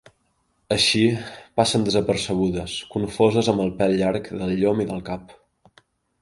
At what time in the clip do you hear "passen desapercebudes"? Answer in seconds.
1.61-2.79